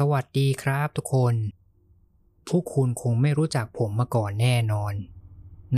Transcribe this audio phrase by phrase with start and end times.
[0.00, 1.34] สวัสดีครับทุกคน
[2.48, 4.94] พวกคุณคงไม่รู้จักผมมาก่อนแน่นอน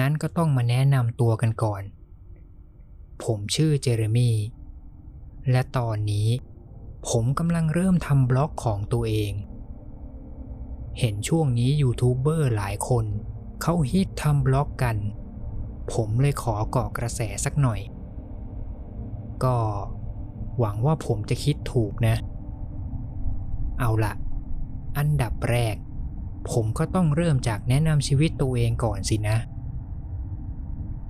[0.01, 1.83] นั้นก็ต้องมาแนะนำตัวกันก่อน
[3.25, 4.37] ผมชื่อเจเรมี่
[5.51, 6.29] และตอนนี้
[7.09, 9.33] ผมกำลังเริ่มทำบล็อกของตัวเอง
[10.99, 13.05] เห็นช่วงนี้ยูทูบเบอร์หลายคน
[13.63, 14.97] เขาฮิตทำบล็อกกัน
[15.93, 17.81] ผมเลยขอเกาะกระแสสักหน่อย
[19.45, 19.57] ก็
[20.59, 22.17] หวังว่าผมจะคิดถูกนะ
[23.79, 24.15] เอาละ
[24.99, 25.77] อันดับแรก
[26.51, 29.37] ผมก็ต้องเริ่มจากแนะนำชีวิตตัวเองก่อนสินะ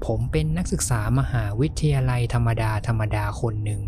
[0.06, 3.82] ผมเป็นนักศึกษามหาวิทยาลัยธรรมดาธรรมดาคนหนึ่ง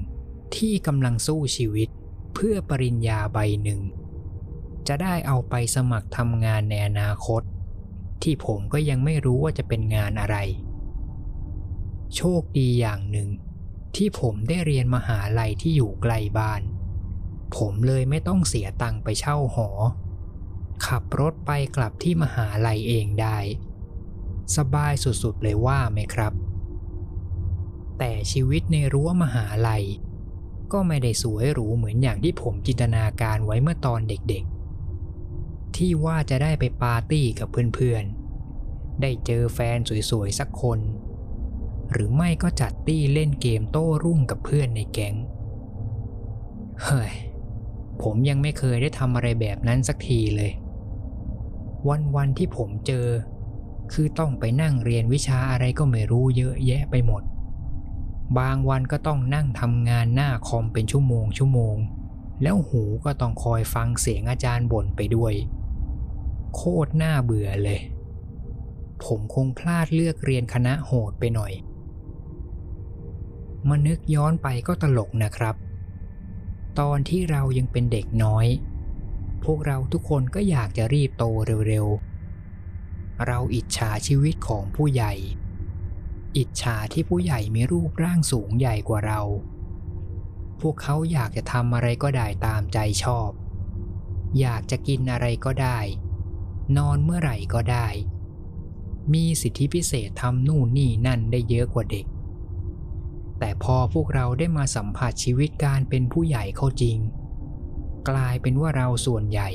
[0.56, 1.88] ที่กำลังสู้ชีวิต
[2.34, 3.80] เพื่อปริญญาใบหนึ่ง
[4.88, 7.42] จะได้เอาไปสมัครทำงานในอนาคต
[8.22, 10.36] ที่ผมก็ยังไม่รู้ว่าจะเป็นงานอะไร
[12.16, 13.28] โชคดีอย่างหนึ่ง
[13.96, 16.62] ที่ผมได้เรียนมหาลัยที่อยู่ไกลบ้าน
[17.56, 19.68] ผมเลยไม่ต้องเสียตังค์ไปเช่าหอ
[20.86, 23.38] ขับรถไปกลับที่มหาลัยเองได้
[24.56, 26.32] สบายสุดๆเลยว่าไหมครับ
[27.98, 29.84] แต่ชีวิตในรั้วมหาลัย
[30.72, 39.78] ก็ไม่ได้สวยหรูเหมือนอย่างที่ผมจินตนาการไว้เมื่อตอนเด็กๆ ที่ว่าจะได้ไปปาร์ตี้กับเพื่อนๆ ได้เจอแฟน
[40.10, 40.80] สวยๆสักคน
[41.92, 45.14] หรือไม่ก็จัดตี้เล่นเกมโต้รุ่งกับเพื่อนในแก๊ง
[46.84, 47.12] เฮ้ย
[48.02, 50.52] ผมยังไม่เคยได้ทำอะไรแบบนั้นสักทีเลย
[52.16, 53.06] วันๆที่ผมเจอ
[53.92, 57.22] คือต้องไปนั่งเรียนวิชาอะไรก็ไม่รู้เยอะแยะไปหมด
[58.38, 61.76] บางวันก็ต้องนั่งทำงานหน้าคอมเป็นชั่วโมงชั่วโมง
[62.42, 65.34] แล้วหูก็ต้องคอยฟังเสียงอาจารย์บ่นไปด้วย
[66.54, 67.80] โคตรน่าเบื่อเลย
[69.04, 71.52] ผมคงพลาดเลือกเรียนคณะโหดไปหน่อย
[73.68, 75.54] มานึกย้อนไปก็ตลกนะครับ
[76.78, 78.46] ตอนที่เรายังเป็นเด็กน้อย
[79.44, 81.24] พวกเราทุกคนก็อยากจะรีบโต
[81.68, 85.12] เร็วๆ เราอิจฉาชีวิตของผู้ใหญ่
[86.36, 89.20] อิจฉาที่ผู้ใหญ่มีรูปร่างสูงใหญ่กว่าเรา
[90.60, 93.30] พวกเขาอยากจะทำอะไรก็ได้ตามใจชอบ
[94.40, 95.78] อยากจะกินอะไรก็ได้
[96.76, 97.88] นอนเมื่อไหร่ก็ได้
[99.12, 102.06] มีสิทธิพิเศษทำนู่นนี่นั่นได้เยอะกว่าเด็ก
[103.40, 106.98] แต่พอพวกเราได้มาสัมผัสชีวิตการเป็นผู้ใหญ่เข้าจริง
[108.10, 109.50] กลายเป็นว่าเราส่วนใหญ่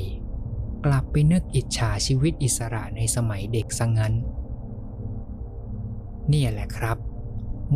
[0.86, 4.14] กลับไปนึกอิจฉาชีวิตอิสระในสมัยเด็กซะงงั้น
[6.28, 6.96] เนี่ยแหละครับ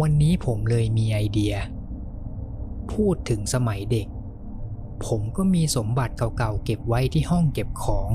[0.01, 1.55] วันนี้ผมเลยมีไอเดีย
[2.93, 4.09] พูดถึงสมัยเด็ก
[5.07, 8.11] ผมก็มีสมบัติเก่าๆเก็บไว้ที่ห้องเก็บของ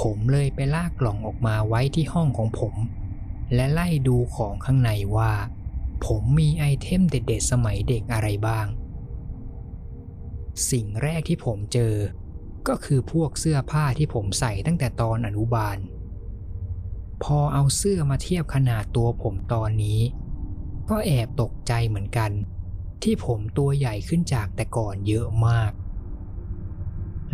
[0.00, 2.74] ผมเลยไปลากกล่องออกมาไว้ที่ห้องของผม
[3.54, 5.32] และไล่ดูของข้างในว่า
[6.06, 8.66] ผมมีไอเทมเด็ดๆ สมัยเด็กอะไรบ้าง
[10.70, 11.94] สิ่งแรกที่ผมเจอ
[12.68, 15.78] ก็คือพวกเสื้อผ้าที่ผมใส่ตั้งแต่ตอนอนุบาล
[17.22, 20.00] พอเอาเสื้อมาเทียบขนาดตัวผมตอนนี้
[20.90, 22.30] ก็แอบตกใจเหมือนกัน
[23.02, 25.72] ที่ผมตัวใหญ่ขึ้นจากแต่ก่อนเยอะมาก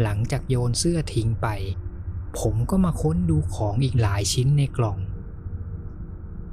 [0.03, 1.49] หลังจากโยนเสื้อทิ้งไป
[2.39, 4.99] ผมก็มาค้นดูของอีกหลายชิ้นในกล่อง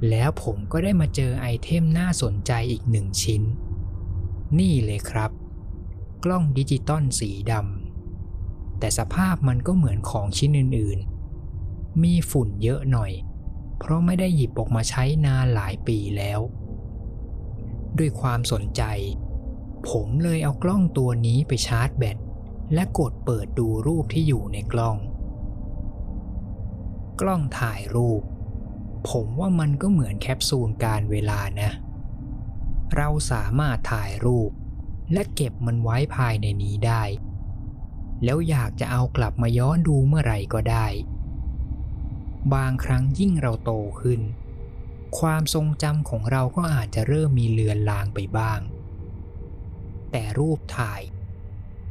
[0.08, 3.42] แล้วผมก็ได้มาเจอไอเทมน่าสนใจอีกหนึ่งชิ้น
[4.58, 5.30] นี่เลยครับ
[6.24, 13.12] กล้องดิจิตอลสีดำแต่สภาพมันก็เหมือนของชิ้นอื่นๆ มีฝุ่นเยอะหน่อย
[13.78, 16.40] เพราะไม่ได้หยิบออกมาใช้นานหลายปีแล้ว
[17.98, 18.82] ด้วยความสนใจ
[19.88, 22.16] ผมเลยเอากล้องตัวนี้ไปชาร์จแบต
[22.74, 24.96] และกดเปิดดูรูปที่อยู่ในกล้อง
[27.20, 28.22] กล้องถ่ายรูป
[29.10, 31.70] ผมว่ามันก็เหมือนแคปซูลการเวลานะ
[32.96, 34.50] เราสามารถถ่ายรูป
[35.12, 37.02] และเก็บมันไว้ภายในนี้ได้
[38.24, 40.86] แล้วอยากจะเอากลับมาย้อนดูเมื่อไหร่ก็ได้
[42.54, 44.20] บางครั้งยิ่งเราโตขึ้น
[45.18, 48.60] ความทรงจำของเราก็อาจจะเริ่มมีเลือนลางไปบ้าง
[50.10, 51.02] แต่รูปถ่าย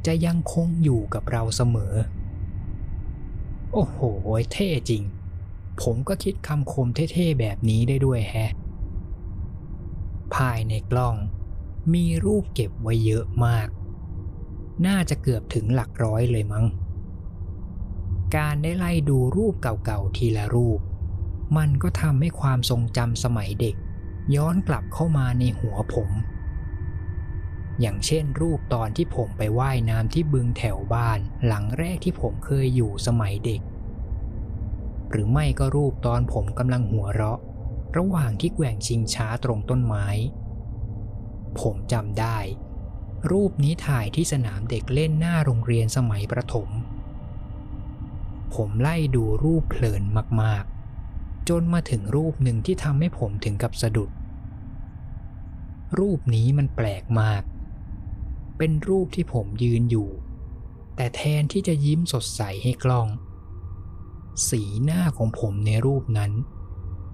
[0.06, 1.94] จะยังคงอยู่กับเราเสมอ
[3.72, 3.98] โอ้โห
[4.52, 5.02] เท่จริง
[5.80, 8.52] ผมก็คิดคำคมเท่ๆแบบนี้ได้ด้วยแฮะ
[10.34, 11.16] ภายในกล้อง
[11.94, 13.68] มีรูปเก็บไว้เยอะมาก
[14.86, 16.66] น่าจะเกือบถึงหลักร้อยเลยมั้ง
[18.36, 20.80] การได้ไล่ดูรูปเก่าๆทีละรูป
[21.56, 23.76] มันก็ทำให้ความทรงจำสมัยเด็ก
[24.34, 26.10] ย้อนกลับเข้ามาในหัวผม
[27.80, 33.60] อย่างเช่นรูปตอนที่ผมไปว่ายน้ำที่บึงแถวบ้านหลังแรกที่ผมเคยอยู่สมัยเด็ก
[35.12, 37.40] หรือไม่ก็รูปตอนผมกำลังหัวเราะ
[37.96, 40.06] ระหว่างที่แกว่งชิงช้าตรงต้นไม้
[41.60, 42.38] ผมจำได้
[43.30, 46.68] รูปนี้ถ่ายที่สนามเด็กเล่นหน้าโรงเรียนสมัยประถม
[48.54, 50.02] ผมไล่ดูรูปเพลิน
[50.42, 54.10] มากๆ จนมาถึงรูปหนึ่งที่ทำให้ผมถึงกับสะดุด
[55.98, 57.42] รูปนี้มันแปลกมาก
[58.58, 60.10] เป็นรูปที่ผมยืนอยู่
[60.96, 63.08] แต่แทนที่จะยิ้มสดใสให้กล้อง
[64.48, 66.32] สีหน้าของผมในรูปนั้น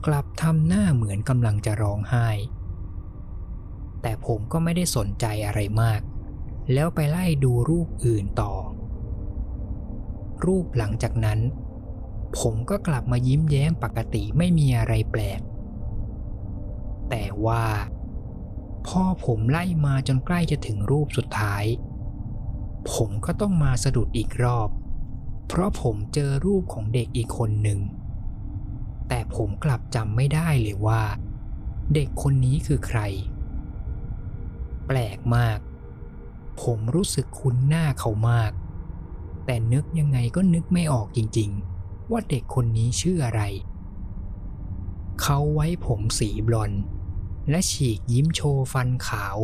[0.07, 2.29] กลับทำหน้าเหมือนกำลังจะร้องไห้
[4.03, 6.01] แต่ผมก็ไม่ได้สนใจอะไรมาก
[6.73, 8.53] แล้วไปไล่ดูรูปอื่นต่อ
[10.45, 11.41] รูปหลังจากนั้น
[12.39, 15.41] ผมก็กลับมายิ้มแย้มปกติไม่มีอะไรแปลก
[17.11, 17.65] แต่ว่า
[18.87, 21.65] พอผมไล่มาจนใกล้จะถึงรูปสุดท้าย
[22.93, 24.69] ผมก็ต้องมาสะดุดอีกรอบ
[25.49, 27.81] เพราะผมเจอรูปของเด็กอีกคนหนึ่ง
[29.09, 31.03] แต่ผมกลับจำไม่ได้เลยว่า
[31.95, 33.01] เด็กคนนี้คือใคร
[34.87, 35.59] แปลกมาก
[36.63, 38.53] ผมรู้สึกคุ้นหน้าเขามาก
[39.47, 43.43] แต่นึกยังไงก็นึกไม่ออกจริงๆ ว่าเด็กคนนี้ชื่ออะไร
[45.23, 46.73] เขาไว้ผมสีบลอน
[47.51, 49.37] และฉีกยิ้มโชว์ฟันขาว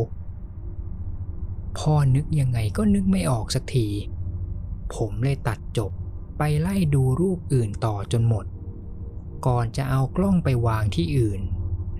[1.77, 3.87] พอนึกยังไงก็นึกไม่ออกสักที
[4.95, 5.91] ผมเลยตัดจบ
[6.37, 8.45] ไปไล่ดูรูปอื่นต่อจนหมด
[9.47, 11.41] ก่อนจะเอากล้องไปวางที่อื่น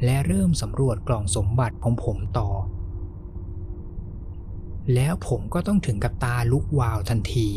[0.04, 2.50] และเริ่มสำรวจกล่องสมบัติของผมต่อ
[4.94, 7.50] แล้วผมก็ต้องถึงกับตาลุกวาวทันที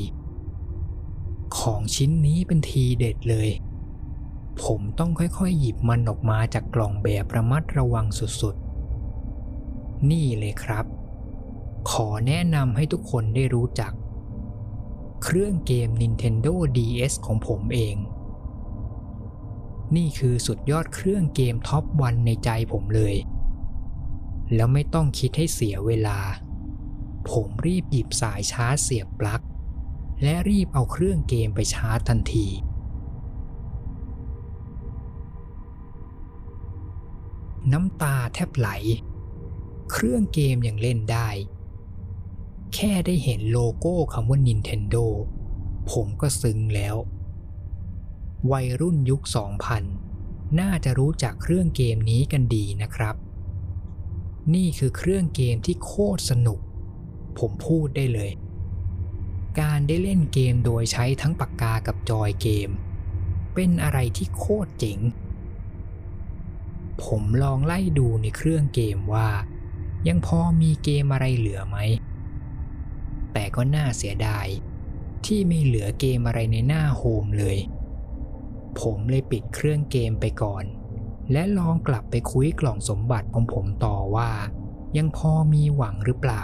[1.59, 3.51] ของชิ้นนี้เป็นทีเด็ดเลย
[4.63, 10.85] ผมต้องค่อยๆ หยิบมันออกมาจากกล่องแบบระมัดระวังสุดๆ นี่เลยครับ
[11.91, 13.93] ขอแนะนำให้ทุกคนได้รู้จัก
[15.23, 17.97] เครื่องเกม Nintendo DS ของผมเอง
[19.97, 23.17] นี่คือสุดยอดเครื่องเกมท็อปวันในใจผมเลย
[24.55, 26.19] แล้วไม่ต้องคิดให้เสียเวลา
[27.31, 29.43] ผมรีบหยิบสายชาร์จเสียบปลั๊ก
[30.23, 32.47] และรีบเอาเครื่องเกมไปชาร์จทันที
[37.73, 38.69] น้ำตาแทบไหล
[39.93, 41.29] เครื่องเกมยังเล่นได้
[42.75, 45.07] แค่ได้เห็นโลโก้คำว่า Nintendo
[45.91, 46.97] ผมก็ซึ้งแล้ว
[48.53, 49.23] วัยรุ่นยุค
[49.91, 53.17] 2000 น่าจะรู้จักเครื่องเกมนี้กันดีนะครับ
[54.55, 56.61] นี่คือเครื่องเกมที่โคตรสนุก
[57.39, 58.31] ผมพูดได้เลย
[59.61, 62.71] การได้เล่นเกมโดยใช้ทั้งปากกากับจอยเกม
[63.55, 64.99] เป็นอะไรที่โคตรเจ๋ง
[67.05, 69.29] ผมลองไล่ดูในเครื่องเกมว่า
[70.09, 71.79] ยังพอมีเกมอะไรเหลือไหม
[73.39, 74.47] แต่ก็น่าเสียดาย
[75.27, 77.59] ที่ไม่เหลือเกมอะไรในหน้าโฮมเลย
[78.81, 80.65] ผมเลยปิดเครื่องเกมไปก่อน
[81.33, 84.31] และลองกลับไปคุยกล่องสมบัติของผมต่อว่า
[84.97, 86.43] ยังพอมีหวังหรือเปล่า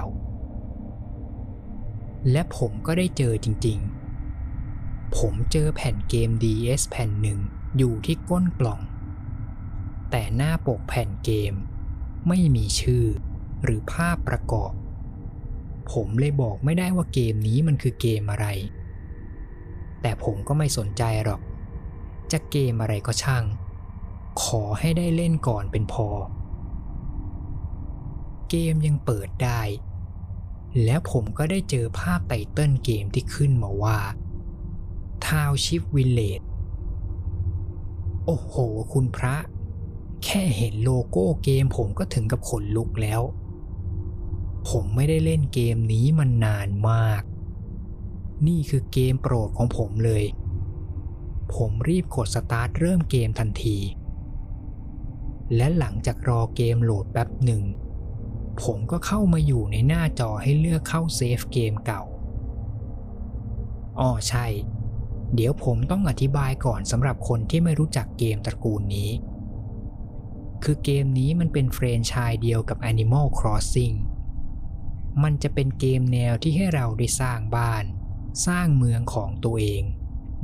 [2.30, 7.40] และผมก็ได้เจอจริงๆ ผมเจอแผ่นเกม DS แผ่นหนึ่ง
[7.76, 8.80] อยู่ที่ก้นกล่อง
[10.10, 11.54] แต่หน้าปกแผ่นเกม
[12.28, 13.04] ไม่มีชื่อ
[13.62, 14.72] หรือภาพประกอบ
[15.92, 18.46] ผมเลยบอกไม่ได้ว่าเกมนี้มันคือเกมอะไร
[20.02, 21.40] แต่ผมก็ไม่สนใจหรอก
[22.32, 23.44] จะเกมอะไรก็ช่าง
[24.42, 26.08] ขอให้ได้เล่นก่อนเป็นพอ
[28.50, 29.60] เกมยังเปิดได้
[30.84, 33.98] แล้วผมก็ได้เจอภาพไตเติลเกมที่ขึ้นมาว่า
[35.26, 36.46] Township Village
[38.24, 38.54] โอ้โห
[38.92, 39.36] คุณพระ
[40.24, 43.20] แค่เห็นโลโก้เกมผมก็ถึงกับขนลุกแล้ว
[44.68, 47.22] ผมไม่ได้เล่นเกมนี้มันนานมาก
[48.46, 50.24] นี่คือเกมโปรดของผมเลย
[51.54, 53.78] ผมรีบกดสตาร์ทเริ่มเกมทันที
[55.56, 57.62] และหลังจากรอเกมโหลดแป๊บหนึ่ง
[58.62, 62.02] ผมก็เข้ามาอยู่ในหน้าจอให้เลือกเข้า save เกมเก่า
[64.00, 64.46] อ๋อใช่
[65.34, 69.10] เดี๋ยวผมต้องอธิบายก่อนสำหรับคนที่ไม่รู้จักเกมตระกูลนี้
[70.64, 73.96] คือเกมนี้มันเป็นเฟรนไชส์เดียวกับ Animal Crossing
[75.22, 77.84] มันจะเป็นเกมแนวที่ให้เราได้สร้างบ้าน
[78.46, 79.82] สร้างเมืองของตัวเอง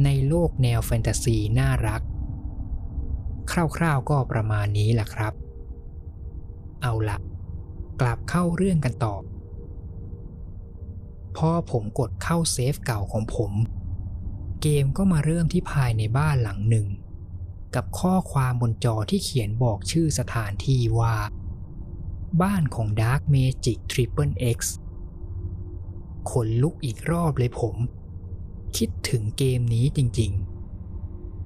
[0.05, 2.03] ในโลกแนวแฟนตาซีน่ารัก
[3.77, 5.35] คร่าวๆก็ประมาณนี้แหละครับ
[6.83, 7.19] เอาละ
[8.01, 9.17] กลับเข้าเรื่องกันต่อ
[11.37, 13.53] พอผมกดเข้าเซฟเก่าของผม
[14.63, 16.87] เกมก็มาเริ่มที่ภายในบ้านหลังหนึ่ง
[17.75, 21.15] กับข้อความบนจอที่เขียนบอกชื่อสถานที่ว่า
[22.43, 24.59] บ้านของ Dark Magic Triple X
[26.31, 27.77] ขนลุกอีกรอบเลยผม
[28.77, 30.33] คิดถึงเกมนี้จริง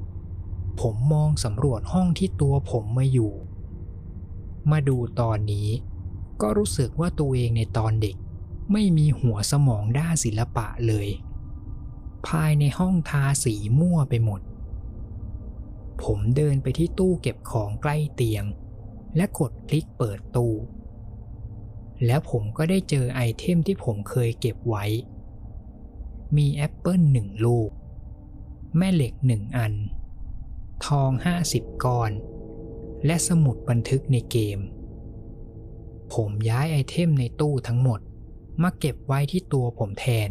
[0.03, 3.33] ๆ ผมมองสำรวจห้องที่ตัวผมมาอยู่
[4.71, 5.69] มาดูตอนนี้
[6.41, 8.17] ก็รู้สึกว่าตัวเองในตอนเด็ก
[8.73, 11.09] ไม่มีหัวสมองด้านศิลปะเลย
[12.29, 14.41] ภายในห้องทาสีมั่วไปหมด
[16.03, 18.45] ผมเดินไปที่ตู้เก็บของใกล้เตียง
[19.17, 20.55] และกดคลิกเปิดตู้
[22.07, 24.85] แล้วผมก็ได้เจอไอเทมที่ผมเคยเก็บไว้
[26.37, 27.71] มีแอปเปิลหนึ่งลูก
[28.77, 29.75] แม่เหล็กหนึ่งอัน
[30.87, 32.13] ทองห้าสิบก้อน
[33.07, 34.59] และสมุดบันทึกในเกม
[36.15, 38.01] ผมย้ายไอเทมในตู้ทั้งหมด
[38.63, 40.31] มาเก็บไว้ที่ตัวผมแทน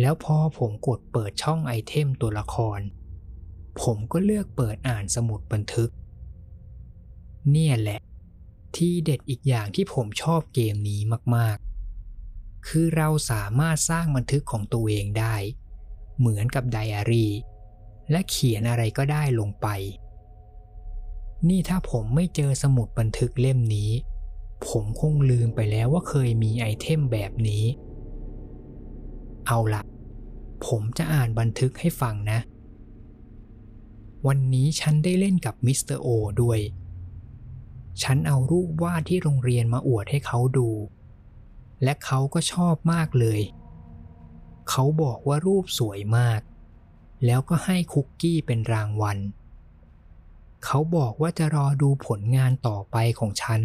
[0.00, 2.80] แล้วพอผมกดเปิดช่องไอเทมตัวละคร
[3.82, 5.90] ผมก็เลือกเปิดอ่านสมุดบันทึก
[7.50, 8.00] เนี่ยแหละ
[8.76, 11.00] ที่เด็ดอีกอย่างที่ผมชอบเกมนี้
[11.36, 15.36] มากๆ คือเราสามารถสร้างบันทึกของตัวเองได้
[16.18, 17.32] เหมือนกับไดอารี่
[18.10, 19.66] และเขียนอะไรก็ได้ลงไป
[21.48, 23.90] นี่ถ้าผมไม่เจอสมุดบันทึกเล่มนี้
[24.68, 27.64] ผมคงลืมไปแล้วว่าเคยมีไอเทมแบบนี้
[29.46, 29.82] เอาละ
[30.66, 32.38] ผมจะอ่านบันทึกให้ฟังนะ
[34.26, 36.08] วันนี้ฉันได้เล่นกับมิสเตอร์โอ
[36.42, 36.60] ด้วย
[38.02, 40.68] ฉันเอารูปวาดที่โรงเรียนมาอวดให้เขาดู
[41.82, 43.40] และเขาก็ชอบมากเลย
[44.68, 46.40] เขาบอกว่ารูปสวยมาก
[47.24, 49.18] แล้วก็ให้คุกกี้เป็นรางวัล
[50.64, 53.60] เขาบอกว่าจะรอดูผลงานต่อไปของฉัน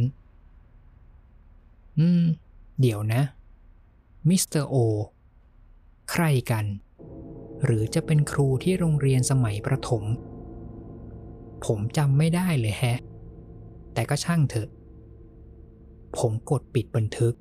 [1.99, 2.23] อืม
[2.81, 3.21] เดี๋ยวนะ
[4.27, 4.75] มิสเตอร์โอ
[6.11, 6.65] ใครกัน
[7.63, 10.03] หรือจะเป็นครูที่โรงเรียนสมัยประถม
[11.65, 12.99] ผมจำไม่ได้เลยแฮะ
[13.99, 14.69] แต่ก็ช่างเถอะ
[16.17, 17.35] ผมกดปิดบันทึก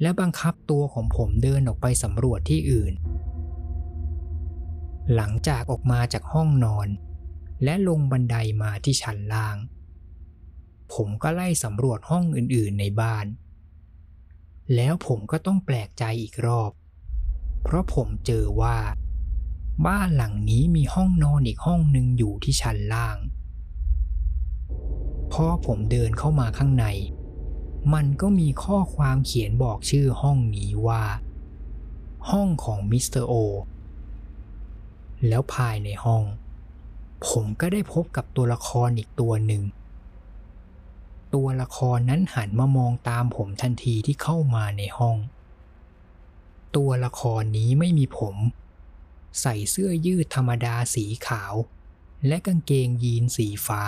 [0.00, 2.94] และบังคับตัวของผมเดินออกไปสำรวจที่อื่น
[5.14, 6.88] หลังจากออกมาจากห้องนอน
[7.64, 9.56] และลงบันไดมาที่ชั้นล่าง
[10.94, 13.26] ผมก็ไล่สำรวจห้องอื่นๆในบ้าน
[14.74, 16.72] แล้วผมก็ต้องแปลกใจอีกรอบ
[17.62, 18.78] เพราะผมเจอว่า
[19.86, 23.18] บ้านหลังนี้มีห้องนอนอีกห้องหนึ่งอยู่ที่ชั้นล่าง
[25.32, 26.86] พอผมเดินเข้ามาข้างใน
[27.94, 31.04] มันก็มีข้อความเขียนบอกชื่อห้องนี้ว่า
[32.30, 33.32] ห้องของมิสเตอร์โอ
[35.28, 36.24] แล้วภายในห้อง
[37.28, 39.62] ผมก็ได้พบกับตัวละครอีกตัวหนึ่ง
[41.34, 45.16] ตัวละครนั้นหันมามองตามผมทันทีที่เข้ามาในห้อง
[46.76, 48.36] ตัวละครนี้ไม่มีผม
[49.40, 51.54] ใส่เสื้อยืดธรรมดาสีขาว
[52.26, 53.82] และกางเกงยีนสีฟ้า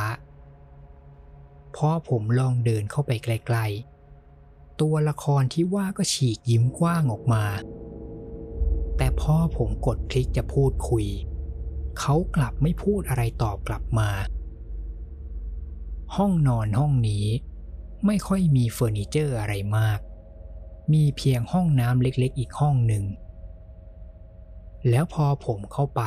[1.76, 7.44] พอผมลองเดินเข้าไปใกลๆ ตัวละครที่ว่าก็ฉีกยิ้มกว้างออกมา
[8.96, 11.06] แต่พอผมกดคลิกจะพูดคุย
[11.98, 14.10] เขากลับไม่พูดอะไรตอบกลับมา
[16.16, 17.26] ห้องนอนห้องนี้
[18.06, 20.00] ไม่ค่อยมีเฟอร์นิเจอร์อะไรมาก
[20.92, 23.04] มีเพียงห้องน้ำเล็กๆ อีกห้องหนึ่ง
[24.88, 26.02] แล้วพอผมเข้าไป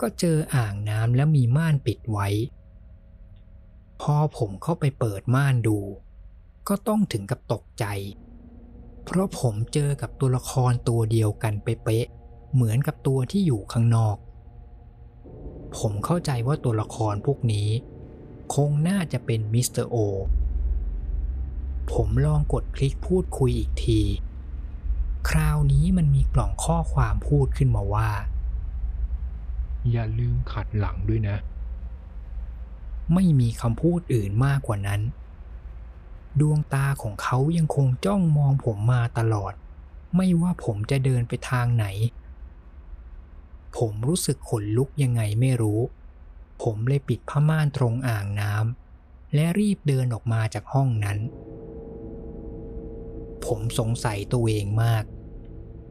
[0.00, 2.28] ก็เจออ่างน้ำแล้วมีม่านปิดไว้
[4.00, 5.78] พอผมเข้าไปเปิดม่านดู
[6.68, 7.84] ก็ต้องถึงกับตกใจ
[9.04, 14.16] เพราะผมเจอกับตัวละครตัวเดียวกันเป๊ะๆเหมือนกับตัวที่อยู่ข้างนอก
[15.78, 17.68] ผมเข้าใจว่าตัวละครพวกนี้
[18.54, 19.96] คงน่าจะเป็นมิสเตอร์โอ
[21.92, 24.00] ผมลองกดคลิกพูดคุยอีกที
[25.28, 28.10] คราวนี้มันมีกล่องข้อความพูดขึ้นมาว่า
[29.90, 31.36] อย่าลืมขัดหลังด้วยนะ
[33.14, 35.00] ไม่มีคำพูดอื่นมากกว่านั้น
[36.40, 39.52] ดวงตาของเขายังคงจ้องมองผมมาตลอด
[40.16, 41.86] ไม่ว่าผมจะเดินไปทางไหน
[43.78, 45.80] ผมรู้สึกขนลุกยังไงไม่รู้
[46.62, 51.18] ผมเลยปิดผ้าม่านตรงอ่างน้ำและรีบเดินออกมาจากห้องนั้น
[53.46, 55.04] ผมสงสัยตัวเองมาก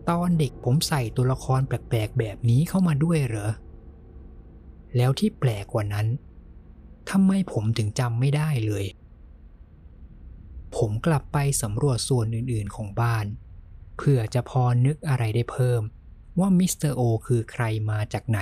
[0.09, 3.51] ตอนเด็กผมใส่ตัวละครแปลกๆแบบนี้เข้ามาด้วยเหรอ
[4.95, 6.07] แล้วที่แปลกกว่านั้น
[7.11, 8.85] ทำไมผมถึงจำไม่ได้เลย
[10.75, 13.25] ผมกลับไปสำรวจส่วนอื่นๆของบ้าน
[13.97, 15.81] เพื่อจะพอนึกอะไรได้เพิ่ม
[16.39, 18.39] ว่ามิสเตอร์โอคือใครมาจากไหน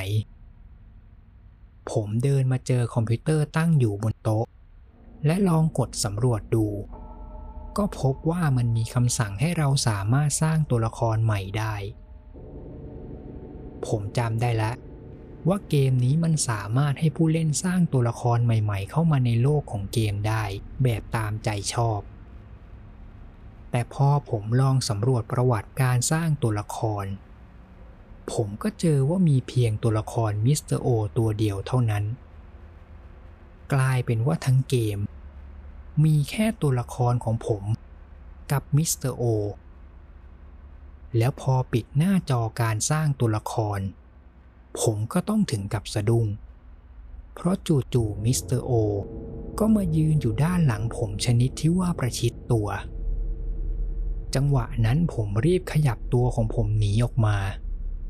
[1.91, 4.45] ผมเดินมาเจอคอมพิวเตอร์ตั้งอยู่บนโต๊ะ
[5.25, 6.65] และลองกดสำรวจดู
[7.77, 11.75] ก็พบว่ามันมีคำสั่งให้เราสามารถสร้างตัวละครใหม่ได้
[13.88, 14.75] ผมจำได้แล้ว
[15.48, 20.44] ว่าเกมนี้มันสามารถให้ผู้เล่นสร้างตัวละครใหม่ๆ เข้ามาในโลกของเกมได้
[20.84, 22.01] แบบตามใจชอบ
[23.72, 27.06] แต่พอผมลองสำรวจประวัติการสร้างตัวละคร
[28.32, 32.03] ผมก็เจอว่ามีเพียงตัวละครมิสเตอร์โอตัวเดียวเท่านั้น
[33.74, 35.00] กลายเป็นว่าทั้งเกม
[36.03, 37.63] มีแค่ตัวละครของผม
[38.51, 39.24] กับมิสเตอร์โอ
[41.17, 43.79] แล้วพอปิดหน้าจอการสร้างตัวละคร
[44.81, 46.27] ผมก็ต้องถึงกับสะดุ้ง
[47.36, 47.55] เพราะ
[47.93, 48.72] จู่ๆมิสเตอร์โอ
[49.60, 52.67] ก็มายืนอยู่ด้านหลังผมชนิดที่ว่าประชิดตัว
[54.36, 57.38] จังหวะนั้นผมรีบขยับตัวของผมหนีออกมา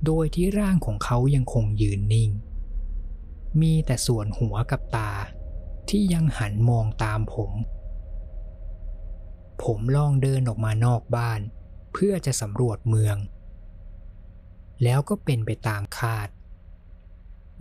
[0.05, 2.29] โดยที่ร่างของเขายังคงยืนนิ่ง
[3.61, 5.11] มีแต่ส่วนหัวกับตา
[5.89, 7.51] ที่ยังหันมองตามผม
[9.63, 11.41] ผมลองเดินออกมานอกบ้าน
[11.93, 13.17] เพื่อจะสำรวจเมือง
[14.83, 16.27] แล้วก็เป็นไปตามคาด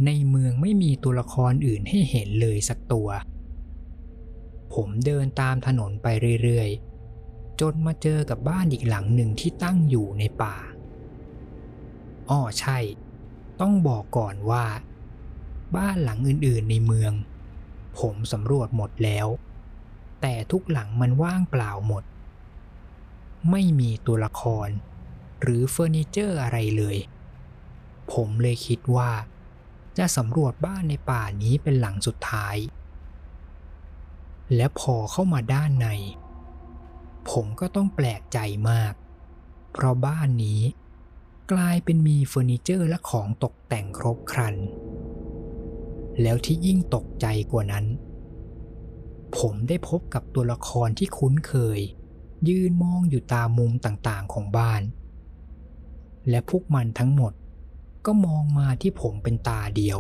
[0.04, 3.08] ในเมืองไม่มีตัวละครอื่นให้เห็นเลยสักตัว
[4.74, 6.06] ผมเดินตามถนนไป
[6.42, 10.56] เรื่อยๆ จนมาเจอกับบ้านอีกหลังหนึ่งที่ตั้งอยู่ในป่า
[12.30, 12.78] อ้อใช่
[13.60, 14.64] ต้องบอกก่อนว่า
[15.76, 17.12] บ้านหลังอื่นๆในเมือง
[17.98, 19.26] ผมสำรวจหมดแล้ว
[20.20, 22.04] แต่ทุกหลังมันว่างเปล่าหมด
[23.50, 24.68] ไม่มีตัวละคร
[25.42, 26.96] หรือเฟอร์นิเจอร์อะไรเลย
[28.12, 29.10] ผมเลยคิดว่า
[29.98, 32.56] จะสำรวจบ้านในป่านี้เป็นหลังสุดท้าย
[34.54, 35.88] และพอเข้ามาด้านใน
[37.30, 38.38] ผมก็ต้องแปลกใจ
[38.70, 38.94] มาก
[39.72, 40.62] เพราะบ้านนี้
[41.52, 44.56] กลายเป็นมีเฟอร์นิเจอร์และของตกแต่งครบครัน
[46.22, 47.86] แล้วที่ยิ่งตกใจกว่านั้น
[49.38, 51.80] ผมได้พบกับตัวละครที่คุ้นเคย
[52.48, 54.82] ยืนมองอยู่ตามมุมต่างๆของบ้าน
[56.30, 57.32] และพวกมันทั้งหมด
[58.06, 59.98] ก็มองมาที่ผมเป็นตาเดียว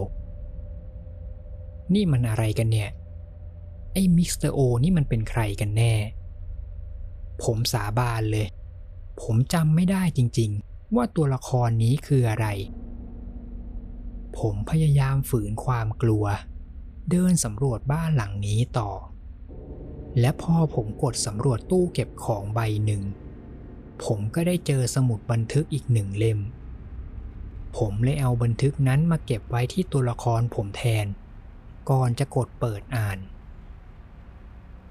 [1.94, 2.90] นี่มันอะไรกันเนี่ย
[3.92, 5.94] ไอ้มิสเตอร์โอนี่มันเป็นใครกันแน่
[7.42, 8.46] ผมสาบานเลย
[9.22, 12.46] ผมจำไม่ได้จริงๆ ว่าตัวละครนี้คืออะไร
[14.38, 16.24] ผมพยายามฝืนความกลัว
[17.10, 18.90] เดินสำรวจบ้านหลังนี้ต่อ
[20.20, 23.02] และพอผมกดสำรวจตู้เก็บของใบหนึ่ง
[24.04, 26.38] ผมก็ได้เจอสมุดบันทึกอีกหนึ่งเล่ม
[27.76, 31.06] ผมเลยเอาบันทึกนั้นมาเก็บไว้ที่ตัวละครผมแทน
[31.90, 33.18] ก่อนจะกดเปิดอ่าน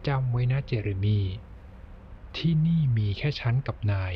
[0.07, 1.19] จำไว้นะเจเรมี
[2.35, 4.13] ที่นี่มีแค่ฉันกับนาย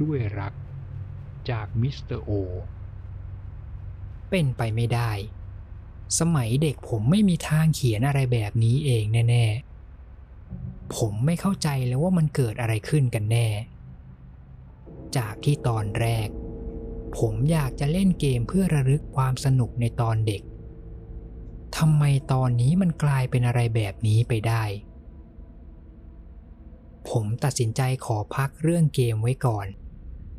[0.00, 0.54] ด้วยรัก
[1.50, 2.30] จากมิสเตอร์โอ
[4.30, 5.12] เป็นไปไม่ได้
[6.18, 9.46] สมัยเด็กผมไม่มีทางเขียนอะไรแบบนี้เองแน่
[10.20, 13.48] ๆ ผมไม่เข้าใจเลยว่ามันเกิดอะไรขึ้นกันแน่
[15.16, 16.28] จากที่ตอนแรก
[17.18, 20.42] ผมอยากจะเล่นเกมเพื่อระลึกความสนุกในตอนเด็ก
[21.76, 24.64] ทำไมตอนนี้มันกลายเป็นอะไรแบบนี้ไปได้
[27.08, 29.66] ผมตัดสินใจขอพักเรื่องเกมไว้ก่อน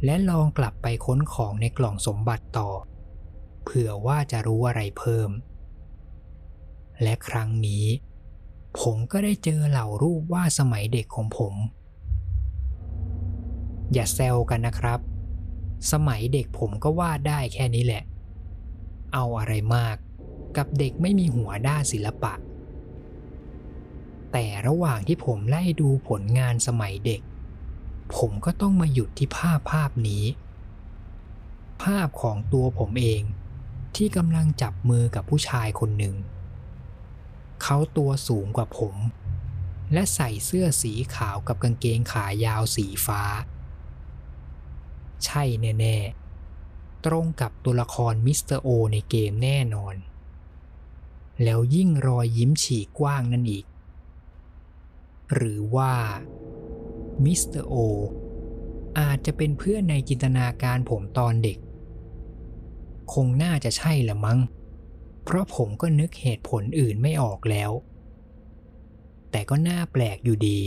[0.05, 2.69] และลองกลับไปค้นของในกล่องสมบัติต่อ
[3.63, 5.29] เผื่อว่าจะรู้อะไรเพิ่ม
[7.01, 7.86] และครั้งนี้
[8.79, 11.53] ผมก็ได้เจอเหล่ารูปวาดสมัยเด็กของผม
[13.93, 14.99] อย่าแซวกันนะครับ
[15.91, 18.04] สมัยเด็กผมก็วาดได้แค่นี้แหละ
[19.13, 19.96] เอาอะไรมาก
[20.58, 22.34] กับเด็กไม่มีหัวด้านศิลปะ
[24.32, 27.22] แต่ระหว่างที่ผมไล่ดูผลงานสมัยเด็ก
[28.15, 30.24] ผมก็ต้องมาหยุดที่ภาพภาพนี้
[31.84, 33.22] ภาพของตัวผมเอง
[33.96, 36.15] ที่กำลังจับมือกับผู้ชายคนหนึ่ง
[37.63, 38.96] เขาตัวสูงกว่าผม
[39.93, 43.22] และใส่เสื้อสีขาวกับกางเกงขายาวสีฟ้า
[45.25, 49.95] ใช่แน่ๆ ตรงกับตัวละครมิสเตอร์โอในเกมแน่นอน
[51.43, 53.65] แล้วยิ่งรอยยิ้มฉีกกว้างนั่นอีก
[55.33, 55.93] หรือว่า
[57.23, 57.75] มิสเตอร์โอ
[58.99, 61.57] อาจจะเป็นเพื่อนในจินตนาการผมตอนเด็ก
[63.13, 64.39] คงน่าจะใช่ละมั้ง
[65.23, 67.71] เพราะผมก็นึกเหตุผลอื่นไม่ออกแล้ว
[69.31, 70.59] แต่ก็น่าแปลกอยู่ดี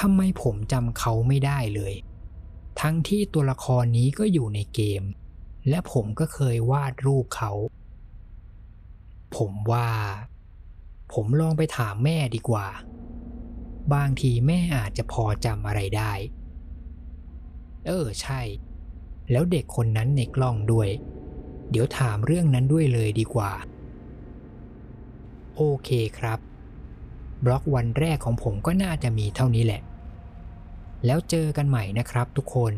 [0.00, 1.94] ทำไมผมจำเขาไม่ได้เลย
[2.80, 5.02] ทั้งที่ตัวละครนี้ก็อยู่ในเกม
[5.68, 7.52] และผมก็เคยวาดรูปเขา
[9.36, 9.90] ผมว่า
[11.12, 12.66] ผมลองไปถามแม่ดีกว่า
[13.94, 16.12] บางทีแม่อาจจะพอจำอะไรได้
[17.86, 18.40] เออใช่
[19.30, 20.88] แล้วเด็กคนนั้นในกล้องด้วย
[21.70, 23.52] เดี๋ยวถามเรื่องนั้นด้วยเลยดีกว่า
[25.54, 26.38] โอเคครับ
[27.44, 29.82] บล็อกวันแรกของผมก็น่าจะมีเท่านี้แหละ
[31.06, 32.74] แล้วเจอกันใหม่นะครับทุกคน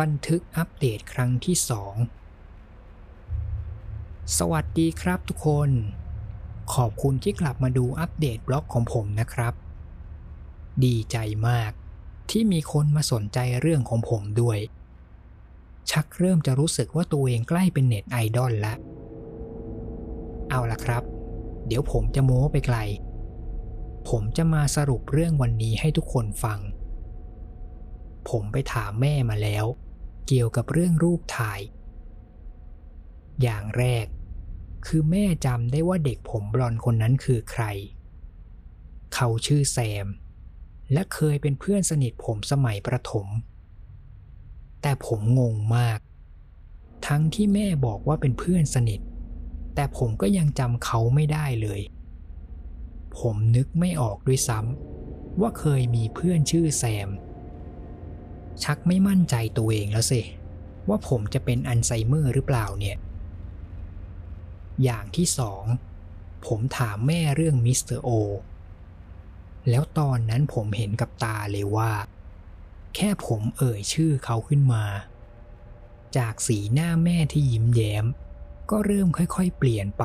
[0.00, 1.94] บันทึกอัปเดตครั้งที่สอง
[4.38, 5.70] สวัสดีครับทุกคน
[6.74, 9.54] ขอบคุณที่กลับมาดูอัปเดตบล็อกของผมนะครับ
[10.84, 11.16] ดีใจ
[11.48, 11.72] มาก
[12.30, 14.58] ที่มีคนมาสนใจเรื่องของผมด้วย
[15.90, 18.78] ชักเริ่มจะรู้สึกว่าตัวเองใกล้เป็นเน็ตไอดอลล้ว
[20.50, 21.02] เอาล่ะครับ
[21.66, 22.78] เดี๋ยวผมจะโม้ไปไกล
[24.16, 26.60] ผมจะมาสรุปเรื่องวันนี้ให้ทุกคนฟัง
[28.28, 29.64] ผมไปถามแม่มาแล้ว
[30.26, 31.60] เกี่ยวกับเรื่องรูปถ่าย
[33.42, 34.06] อย่างแรก
[34.86, 37.64] คือแม่จำได้ว่าเด็กผมบลอนคนนั้นคือใคร
[39.14, 40.06] เขาชื่อแซม
[40.92, 43.26] และเคยเป็นเพื่อนสนิทผมสมัยประถม
[44.82, 45.98] แต่ผมงงมาก
[47.06, 49.00] ทั้งที่แม่บอกว่าเป็นเพื่อนสนิท
[49.74, 51.80] แต่ผมก็ยังจำเขาไม่ได้เลย
[53.18, 57.08] ผมนึกไม่ออกด้วยซ้ำว่าเคยมีเพื่อนชื่อแซม
[58.62, 60.22] ชักไม่มั่นใจตัวเองแล้วสิ
[60.88, 62.96] ว่าผมจะเป็นอัลไซเมอร์หรือเปล่าเนี่ย
[64.82, 65.64] อย่างที่สอง
[66.46, 68.10] ผมถามแม่เรื่องมิสเตอร์โอ
[69.70, 71.92] แล้วตอนนั้นผมเห็นกับตาเลยว่า
[72.94, 74.84] แค่ผมเอ่ยชื่อเขาขึ้นมา
[76.16, 78.04] จากสีหน้าแม่ที่ยิ้มแย้ม
[78.70, 80.04] ก็เริ่มค่อยๆเปลี่ยนไป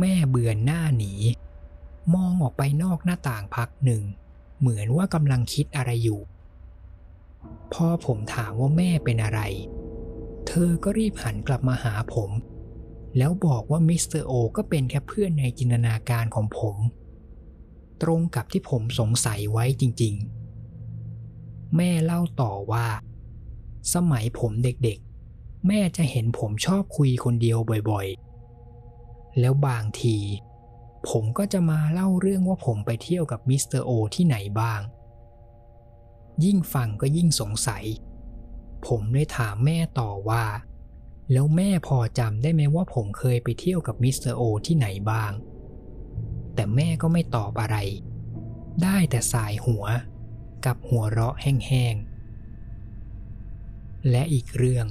[0.00, 1.12] แม่เบือนหน้าหนี
[2.14, 4.02] มองออกไปนอกหน้าต่างพักหนึ่ง
[4.58, 6.20] เหมือนว่ากำลังคิดอะไรอยู่
[7.72, 9.40] พ่อผมถามว่าแม่เป็นอะไร
[10.46, 12.30] เธอก็รีบหันกลับมาหาผม
[13.18, 16.76] แล้วบอกว่ามิสเตอร์โอก็เป็นแค่เพื่อนในจินตนาการของผม
[18.02, 20.14] ตรงกับที่ผมสงสัยไว้จริง
[20.94, 22.86] ๆ แม่เล่าต่อว่า
[23.94, 27.58] สมัยผมเด็กๆ แม่จะเห็นผมชอบคุยคนเดียว
[27.90, 28.33] บ่อยๆ
[29.40, 30.18] แล้วบางที
[31.08, 34.80] ผมก็จะมาเล่าเรื่องว่าผมไปเที่ยวกับมิสเตอร์โอที่ไหนบ้าง
[36.44, 37.84] ยิ่งฟังก็ยิ่งสงสัย
[38.86, 40.44] ผมเลยถามแม่ต่อว่า
[41.32, 45.32] แล้วแม่พอจำได้ไหมว่าผมเคยไปเที่ยวกับมิสเตอร์โอที่ไหนบ้าง
[46.54, 47.76] แต่แม่ก็ไม่ตอบอะไร
[48.82, 49.84] ได้แต่ส่ายหัว
[50.66, 54.86] กับหัวเราะแห้งๆ และอีกเรื่อง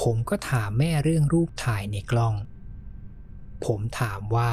[0.00, 2.34] ผมก็ถามแม่เรื่องรูปถ่ายในกล้อง
[3.64, 4.52] ผมถามว่า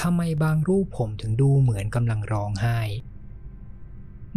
[0.00, 2.78] ทำไมบางรูปผมถึงดูเหมือนกำลังร้องไห้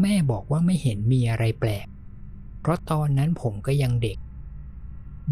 [0.01, 1.87] แม่บอกว่าไม่เห็นมีอะไรแปลก
[2.61, 4.17] เพราะตอนนั้นผมก็ยังเด็ก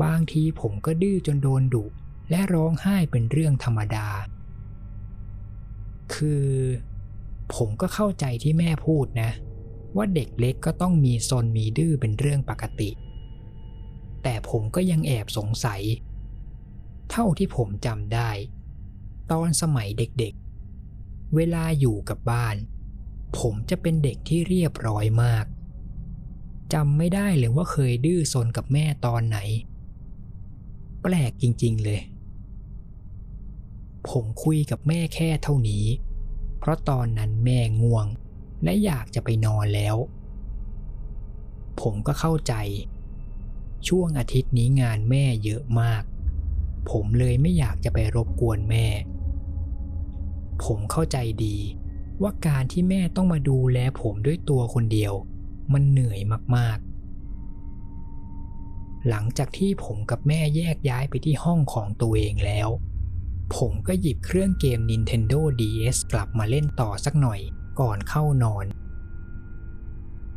[0.03, 1.86] บางทีผมก็ดื้อจนโดนดุ
[2.29, 4.08] และร้องไห้เป็นเรื่องธรรมดา
[6.13, 6.47] คือ
[7.55, 9.32] ผมก็เข้าใจที่แม่พูดนะ
[9.95, 12.89] ว่าเด็กเล็กก็ต้องมีซนมีดื้อเป็นเรื่องปกติ
[14.23, 15.82] แต่ผมก็ยังแอบสงสัย
[17.12, 18.29] เท่าที่ผมจำได้
[19.32, 22.56] ตอนสมัยเด็กๆ เวลาอยู่กับบ้าน
[23.38, 25.46] ผมจะเป็นเด็กที่เรียบร้อยมาก
[26.74, 29.38] จำไม่ได้เลยว่าเคยดื้อซนกับแม่ตอนไหน
[31.02, 32.02] แปลกจริงๆเลย
[34.10, 35.86] ผมคุยกับแม่แค่เท่านี้
[36.60, 38.08] เพราะตอนนั้นแม่ง่วง
[38.63, 39.96] และอยากจะไปนอนแล้ว
[41.82, 42.54] ผมก็เข้าใจ
[43.88, 46.04] ช่วงอาทิตย์นี้งานแม่เยอะมาก
[46.92, 48.88] ผมเลยไม่อยากจะไปรบกวนแม่
[50.65, 51.58] ผมเข้าใจดี
[52.22, 55.13] ว่าการที่แม่ต้องมาดูแลผมด้วยตัวคนเดียว
[55.74, 56.19] มันเหนื่อย
[56.56, 62.69] มากๆ หลังจากที่ผมกับแม่แยกย้ายไปที่ห้องของตัวเองแล้ว
[63.56, 67.39] ผมก็หยิบเครื่องเกม Nintendo DS กลับมาเล่นต่อสักหน่อย
[67.80, 68.65] ก่อนเข้านอน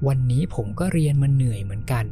[0.07, 2.07] วันนี้ผมก็เรียนมันเหนื่อยเหมือนกัน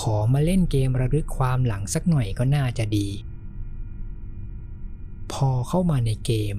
[0.00, 3.08] ขอมาเล่นเกมระลึกความหลังสักหน่อยก็น่าจะดี
[5.32, 6.56] พอเข้ามาในเกม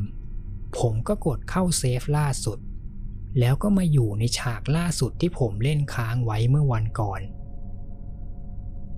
[0.78, 2.60] ผมก็กดเข้าเซฟล่าสุด
[3.40, 7.22] แล้วก็มาอยู่ในฉากล่าสุดที่ผมเล่นค้างไว้เมื่อวันก่อน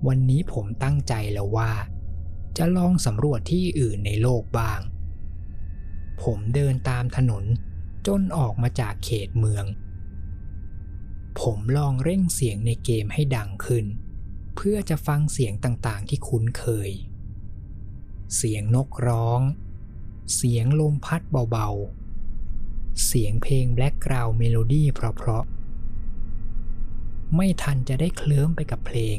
[0.06, 1.72] วันนี้ผมตั้งใจแล้วว่า
[2.56, 4.80] จะลองสำรวจที่อื่นในโลกบ้าง
[6.22, 7.44] ผมเดินตามถนน
[8.06, 9.64] จนออกมาจากเขตเมือง
[11.40, 13.86] ผมลองเร่งเสียงในเกมให้ดังขึ้น
[14.56, 16.90] เพื่อจะฟังเสียงต่างๆที่คุ้นเคย
[18.36, 19.40] เสียงนกร้อง
[20.34, 29.18] เสียงลมพัดเบาๆ เสียงเพลง background melody เพราะๆ ไม่ทันจะได้เคลิ้มไปกับเพลง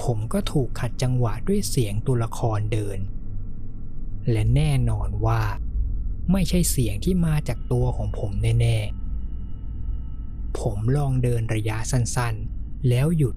[0.00, 2.98] ผมก็ถูกขัดจังหวะด้วยเสียงตัวละครเดิน
[4.30, 5.42] และแน่นอนว่า
[6.32, 13.36] ไม่ใช่เสียงที่มาจากตัวของผมแน่ๆ ผมลองเดินระยะสั้นๆ แล้วหยุด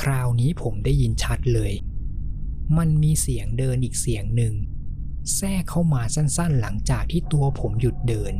[0.00, 1.72] คราวนี้ผมได้ยินชัดเลย
[2.78, 4.54] มันมีเสียงเดินอีกเสียงหนึ่ง
[5.34, 8.34] แทรกเข้ามาสั้นๆ หลังจากที่ตัวผมหยุดเดิน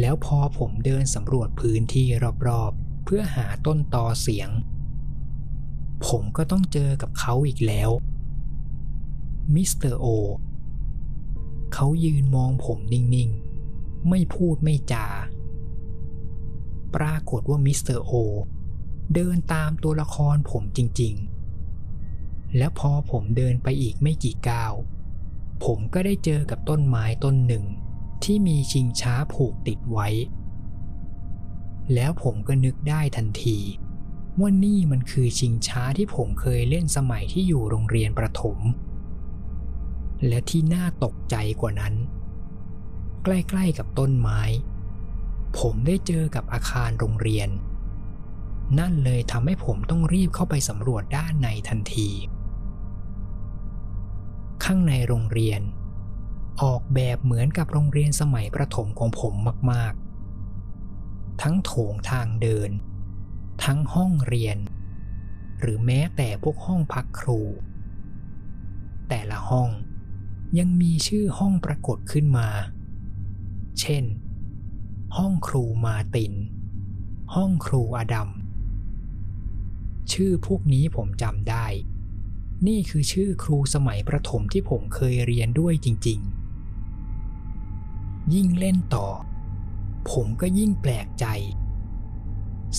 [0.00, 2.06] แล้วพอผมเดินสำรวจพื้นที่
[2.48, 4.50] รอบๆ เพื่อหาต้นตอเสียง
[6.06, 7.90] ผมก็ต้องเจอกับเขาอีกแล้ว
[9.54, 10.06] มิสเตอร์โอ
[11.74, 15.06] เขายืนมองผมนิ่งๆ ไม่พูดไม่จา
[16.94, 18.12] ปรากฏว่ามิสเตอร์โอ
[19.14, 24.74] เดินตามตัวละครผมจริงๆ และพอผมเดินไปอีกไม่กี่ก้าว
[25.64, 27.64] ผมก็ได้เจอกับต้นไม้ต้นหนึ่ง
[28.24, 30.08] ที่มีชิงช้าผูกติดไว้
[31.94, 33.58] แล้วผมก็นึกได้ทันที
[34.40, 38.58] ว่านี่มันคือชิงช้าที่ผมเคยเล่นสมัยที่อยู่โรงเรียนประถม
[40.28, 41.94] และที่น่าตกใจกว่านั้น
[43.24, 44.42] ใกล้ๆกับต้นไม้
[45.58, 47.48] ผมได้เจอกับอาคารโรงเรียน
[48.78, 52.10] นั่นเลยทำให้ผมต้องรีบเข้าไปสำรวจด้านในทันที
[54.64, 55.62] ข้างในโรงเรียน
[56.62, 59.34] ออกแบบเหมือนกับโรงเรียนสมัยประถมของผม
[59.72, 62.70] มากๆ ทั้งโถงทางเดิน
[63.64, 64.58] ทั้งห้องเรียน
[65.60, 67.40] หรือแม้แต่พวกห้องพักครู
[69.08, 69.70] แต่ละห้อง
[70.58, 72.48] ยังมีชื่อห้องปรากฏขึ้นมา
[73.80, 74.04] เช่น
[75.16, 76.34] ห้องครูมาติน
[77.34, 78.30] ห้องครูอดัม
[80.12, 81.66] ชื่อพวกนี้ผมจำได้
[82.66, 86.20] นี่คือชื่อครูสมัยประถมที่ผมเคยเรียนด้วยจริง
[87.46, 89.06] ๆ ยิ่งเล่นต่อ
[90.10, 91.26] ผมก็ยิ่งแปลกใจ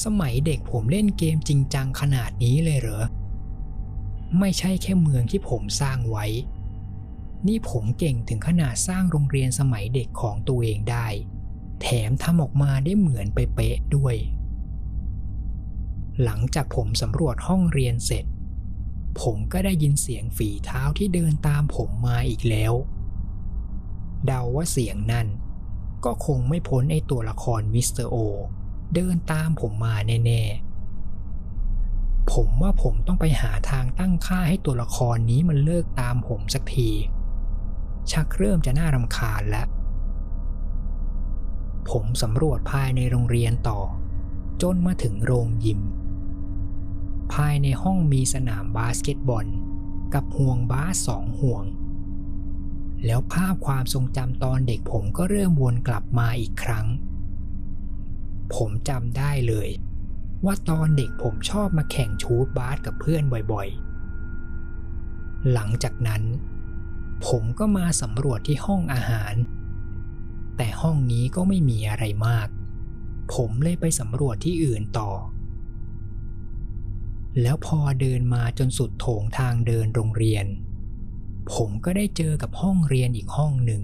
[0.03, 3.05] สมัยเด็กผมเล่นเกมจริงจังขนาดนี้เลยเหรอ
[4.39, 6.25] ไม่ใช่แค่เมืองที่ผมสร้างไว้
[7.47, 11.07] นี่ผมเก่งถึงขนาดสร้างโรงเรียนสมัยเด็กของตัวเองได้
[11.81, 14.15] แถมทำออกมาได้เหมือนไปเป๊ะด้วย
[16.23, 18.25] หลังจากผมสำรวจห้องเรียนเสร็จ
[19.21, 22.73] ผมก็ได้ยินเสียงฝีเท้าที่เดินตามผมมาอีกแล้ว
[24.25, 25.27] เดาว่าเสียงนั่น
[26.05, 28.17] ก็คงไม่พ้นไอตัวละครมิสเตอร์โอ
[28.95, 36.89] เดินตามผมมาแน่ๆ ผมว่าผมต้องไปหาทางตั้งค่าให้ตัวละครนี้มันเลิกตามผมสักที
[38.11, 39.67] ชักเริ่มจะน่ารำคาญแล้ว
[41.89, 43.79] ผมสำรวจภายในโรงเรียนต่อ
[44.61, 45.81] จนมาถึงโรงยิม
[47.33, 49.47] ภายในห้องมีสนามบาสเกตบอล
[50.13, 51.65] กับห่วงบาสสองห่วง
[53.05, 56.85] แล้วภาพความทรงจำตอนเด็กผมก็เริ่มวนกลับมาอีกครั้ง
[58.55, 59.69] ผมจำได้เลย
[60.45, 66.23] ว่าตอนเด็กผมชอบมาแข่งชูตบาสกับเพื่อนบ่อยๆ หลังจากนั้น
[67.27, 69.33] ผมก็มาสำรวจที่ห้องอาหาร
[70.57, 72.47] แต่ห้องนี้ก็ไม่มีอะไรมาก
[73.33, 75.11] ผมเลยไปสำรวจที่อื่นต่อ
[77.41, 80.45] แล้วพอเดินมาจนสุดโถงทางเดินโรงเรียน
[81.53, 83.83] ผมก็ได้เจอกับห้องเรียนอีกห้องหนึ่ง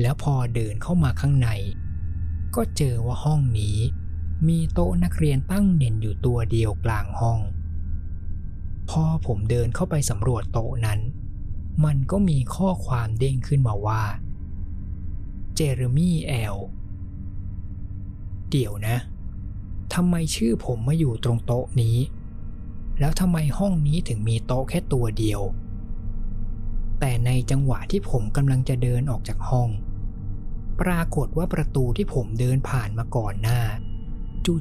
[0.00, 1.48] แล้วพอเดินเข้ามาข้างใน
[2.54, 3.78] ก็เจอว่าห้องนี้
[4.48, 7.40] มีโต๊ะนักเรียนตั้งเด่นอยู่ตัวเดียวกลางห้อง
[8.90, 11.00] พอผมเดินเข้าไปสำรวจโต๊ะนั้น
[11.84, 14.02] มันก็มีข้อความเด้งขึ้นมาว่า
[15.54, 16.56] เจเรมี่แอล
[18.50, 18.96] เดี๋ยวนะ
[19.94, 21.96] ทำไมชื่อผมมาอยู่ตรงโต๊ะนี้
[23.00, 25.40] แล้วทำไมห้องนี้ถึงมีโต๊ะแค่ตัวเดียว
[27.00, 29.68] แต่ในจังหวะที่ผมกำลังจะเดินออกจากห้อง
[30.80, 33.60] ปรากฏว่าประตูที่ผมเดินผ่านมาก่อนหน้า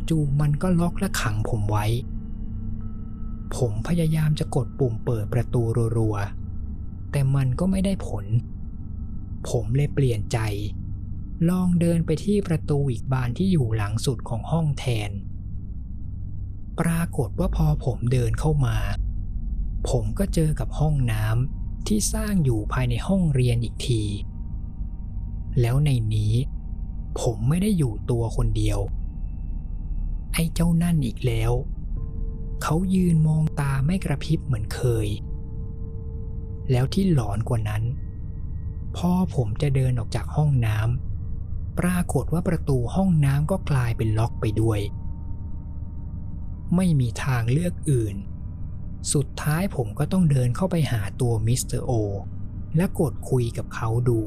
[0.10, 1.86] จู่ๆมันก็ล็อกและขังผมไว้
[3.56, 5.62] ผมพยายามจะกดปุ่มเปิดประตู
[5.98, 8.26] รัวๆแต่มันก็ไม่ได้ผล
[9.50, 10.40] ผมเลยเปลี่ยนใจ
[11.50, 15.12] ลองเดินไปที่ประตูอีกบานที่อยู่หลังสุดของห้องแทน
[16.80, 18.78] ปรากฏว่าพอผมเดินเข้ามา
[19.90, 24.04] ผมก็เจอกับห้องน้ำที่สร้างอยู่ภายในห้องเรียนอีกที
[25.62, 26.34] แล้วในนี้
[27.22, 28.80] ผมไม่ได้อยู่ตัวคนเดียว
[30.34, 31.52] ไอ้เจ้านั่นอีกแล้ว
[32.64, 35.08] เขายืนมองตาไม่กระพริบเหมือนเคย
[36.72, 37.84] แล้วที่หลอนกว่านั้น
[38.98, 41.11] พอผมจะเดินออกจากห้องน้ำ
[41.80, 44.80] ปรากฏว่าประตูห้องน้ำก็กลายเป็นล็อกไปด้วย
[46.76, 48.16] ไม่มีทางเลือกอื่น
[49.14, 51.92] สุดท้ายผมก็ต้องเดินเข้าไปหาตัวมิสเตอร์โอ
[52.78, 54.20] และกดคุยกับเขาดู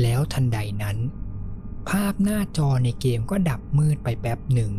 [0.00, 0.98] แล้วทันใดนั้น
[1.88, 4.72] ภาพหน้าจอในเกมก็ดับมืดไปแป๊บหนึ่ง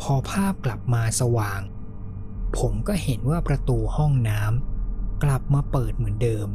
[0.00, 1.60] พอภาพกลับมาสว่าง
[2.58, 6.48] ผมก็เห็นว่าประตูห้องน้ำกลับมาเปิดเหมือนเดิม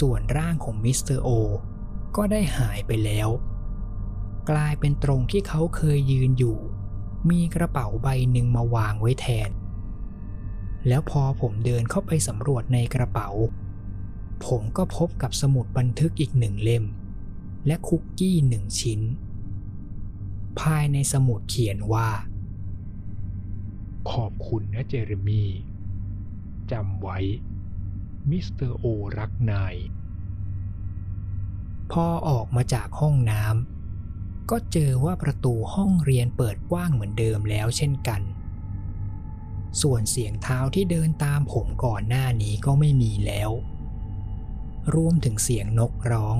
[0.00, 1.28] ส่วนร่างของมิสเตอร์โอ
[2.16, 3.28] ก็ได้หายไปแล้ว
[4.50, 6.58] กลายเป็นตรงที่เขาเคยยืนอยู่
[7.30, 9.50] มีกระเป๋าใบหนึ่งมาวางไว้แทน
[10.88, 13.28] แล้วพอผมเดินเข้าไปสำรวจในกระเป๋า
[14.46, 16.84] ผมก็พบกับสมุดบันทึกอีกหนึ่งเล่ม
[17.66, 19.00] และคุกกี้หนึ่งชิ้น
[20.60, 22.08] ภายในสมุดเขียนว่า
[24.10, 25.44] ขอบคุณนะเจเรมี
[26.70, 27.18] จำไว้
[28.30, 28.84] มิสเตอร์โอ
[29.18, 29.74] รักนาย
[31.92, 38.22] พอออกมาจากห้องน้ำก็เจอว่าประตูห้องเรียนเปิดกว้างเหมือนเดิมแล้วเช่นกัน
[39.82, 43.50] ส่วนเสียงเท้าที่เดินตามผมก่อนหน้านี้ก็ไม่มีแล้ว
[44.94, 46.38] รวมถึงเสียงนกร้อง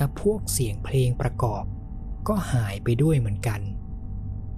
[0.00, 1.64] กับพวกเสียงเพลงประกอบ
[2.28, 3.60] ก็หายไปด้วยเหมือนกัน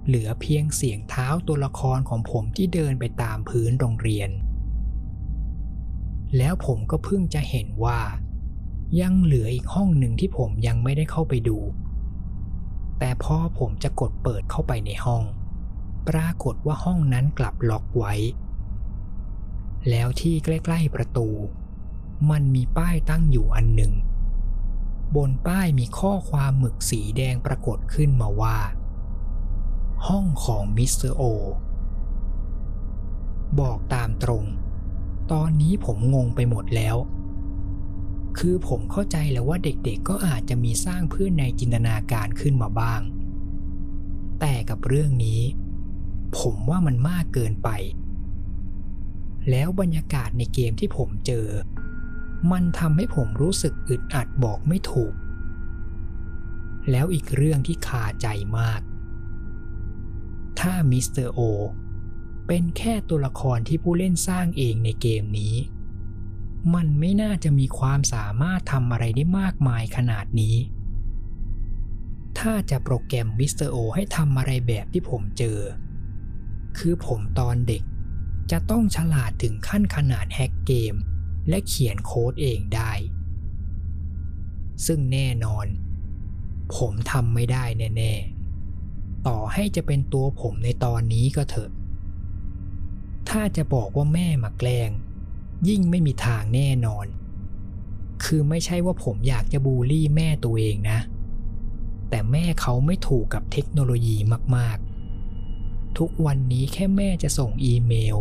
[0.05, 4.29] เหลือเพียงเสียงเท้าตัวละครของผมที่เดินไปตามพื้นโรงเรียน
[6.37, 7.99] แล้วผมก็เพิ่งจะเห็นว่า
[9.01, 11.57] ยังเหลืออีกห้องหนึ่งที่ผมยังไม่ได้เข้าไปดู
[12.99, 15.23] แต่พอผมจะกดเปิดเข้าไปในห้อง
[16.09, 18.13] ปรากฏว่าห้องนั้นกลับล็อกไว้
[19.89, 21.29] แล้วที่ใกล้ๆประตู
[22.29, 23.93] มันมีป้ายตั้งอยู่อันหนึ่ง
[25.15, 28.57] บนป้ายมีข้อความหมึกสีแดงปรากฏขึ้นมาว่า
[30.07, 31.23] ห้องของมิสเตอร์โอ
[33.59, 34.45] บอกตามตรง
[35.31, 36.95] ตอนนี้ผมงงไปหมดแล้ว
[38.37, 43.01] คือผมเข้าใจแล้วว่าเด็กๆก็อาจจะมีสร้างเพื่อนในจินตนาการขึ้นมาบ้าง
[44.39, 45.41] แต่กับเรื่องนี้
[46.39, 47.69] ผมว่ามันมากเกินไป
[49.49, 51.47] แล้วบรรยากาศในเกมที่ผมเจอ
[52.51, 55.13] มันทำให้ผมรู้สึกอึดอัดบอกไม่ถูก
[56.91, 58.81] แล้วอีกเรื่องที่คาใจมาก
[60.59, 61.39] ถ้ามิสเตอร์โอ
[62.51, 65.55] เป็นแค่ตัวละครที่ผู้เล่นสร้างเองในเกมนี้
[66.73, 70.55] มันไม่น่าจะมีความสามารถทำอะไรได้มากมายขนาดนี้
[72.39, 75.59] ถ้าจะโปรแกรมมิสเตอร์โอให้ทำอะไรแบบที่ผมเจอ
[76.77, 77.83] คือผมตอนเด็ก
[78.51, 80.95] จะต้องฉลาดถึงขั้นขนาดแฮกเกม
[81.49, 82.91] และเขียนโค้ดเองได้
[84.85, 85.67] ซึ่งแน่นอน
[86.75, 87.63] ผมทำไม่ได้
[87.97, 88.13] แน่
[88.69, 91.71] ๆ ต่อให้จะเป็นตัวผมในตอนนี้ก็เถอะ
[93.29, 94.89] ถ้าจะบอกว่าแม่มาแกล้ง
[95.67, 97.07] ยิ่งไม่มีทางแน่นอน
[98.23, 100.99] คือไม่ใช่ว่าผมอยากจะบูลลี่แม่ตัวเองนะ
[102.09, 104.17] แต่แม่เขาไม่ถูกกับเทคโนโลยี
[104.55, 108.17] มากๆ ทุกวันนี้แค่แม่จะส่งอีเมล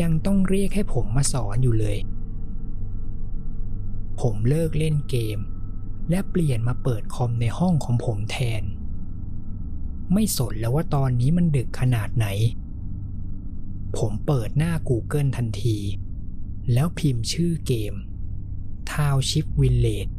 [0.00, 1.98] ยังต้องเรียกให้ผมมาสอนอยู่เลย
[4.20, 5.38] ผมเลิกเล่นเกม
[6.10, 8.62] และเปลี่ยนมาเปิดคอมในห้องของผมแทน
[10.12, 12.26] ไม่สนแล้วว่าตอนนี้มันดึกขนาดไหน
[13.96, 15.78] ผมเปิดหน้า Google ทันที
[16.72, 17.94] แล้วพิมพ์ชื่อเกม
[18.90, 20.12] Township Village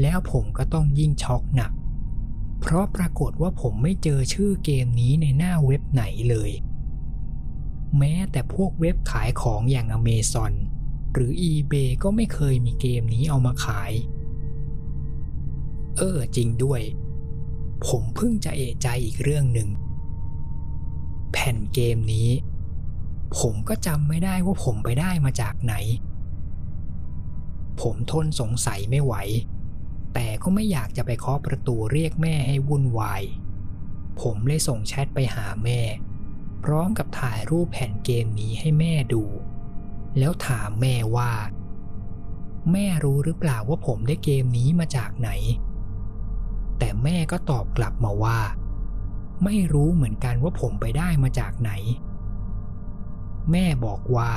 [0.00, 1.72] แล้วผมก็ต้องยิ่งช็อกหนัก
[2.60, 6.50] เพราะปรากฏว่าผมไม่เจอชื่อเกมนี้ในหน้าเว็บไหนเลย
[7.98, 10.52] แม้แต่พวกเว็บขายของอย่าง Amazon
[11.12, 13.92] หรือ eBay ก็ไม่เคยมีเกมนี้เอามาขาย
[15.96, 16.82] เออจริงด้วย
[17.86, 19.68] ผมเพิ่งจะเอะใจอีกเรื่องหนึ่ง
[21.32, 22.28] แผ่นเกมนี้
[23.38, 25.74] ผมก็จำไม่ได้ว่าผมไปได้มาจากไหน
[27.80, 29.14] ผมทนสงสัยไม่ไหว
[30.14, 33.22] แต่ก็ไม่อยากจะไปเคาะประตูเรียกแม่ให้วุ่นวาย
[34.20, 35.80] ผมเลยส่งแชทไปหาแม่
[36.64, 39.24] พร้อมกับถ่ายรูปแผ่นเกมนี้ให้แม่ดู
[40.18, 41.32] แล้วถามแม่ว่า
[42.72, 45.30] แม่รู้หรือเปล่าว่าผมได้เกมนี้มาจากไหน
[46.78, 48.38] แต่แม่ก็ตอบกลับมาว่า
[49.44, 51.72] ไม่รู้เหมือนกันว่าผมไปได้มาจากไหน
[53.50, 54.32] แม่บอกว่า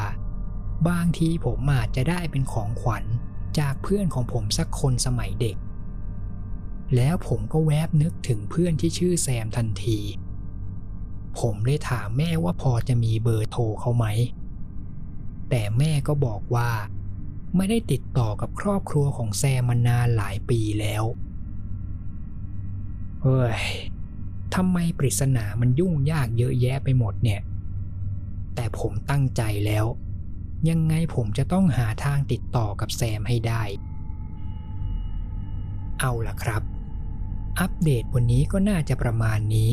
[0.90, 3.04] บางทีผมอาจจะได้เป็นของขวัญ
[3.60, 5.58] จากเพื่อนของผมสักคนสมัยเด็ก
[6.96, 10.00] แล้วผมก็แวบนึกถึงเพื่อนที่ชื่อแซมทันที
[11.40, 14.06] ผมเลยถามแม่ว่าพอจะมีเบอร์โทรเขาไหม
[15.50, 16.70] แต่แม่ก็บอกว่า
[17.56, 21.04] ไม่ได้ติดต่อกับครอบครัวของแซมมานานหลายปีแล้ว
[23.22, 23.62] เฮ้ย
[24.56, 27.42] ทำไมปริศนามันยุ่งยากเยอะแยะไปหมดเนี่ย
[28.56, 29.86] แต่ผมตั้งใจแล้ว
[30.70, 33.64] ยังไงผมจะต้องหาทางติดต่อกับแซมให้ได้
[36.00, 36.64] เอาล่ะครับ
[37.60, 39.72] อัปเดตวันนี้ก็น่าจะประมาณนี้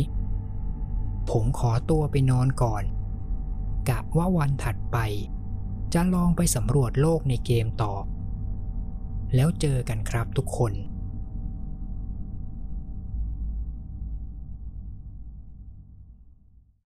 [1.30, 2.84] ผมขอตัวไปนอนก่อน
[3.88, 4.98] กะว่าวันถัดไป
[5.94, 7.94] จะลองไปสำรวจโลกในเกมต่อ
[9.34, 10.72] แล้วเจอกันครับทุกคน